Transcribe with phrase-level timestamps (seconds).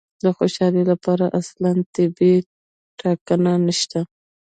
[0.23, 2.35] د خوشالي لپاره اصلاً طبیعي
[2.99, 3.99] ټاکنه نشته.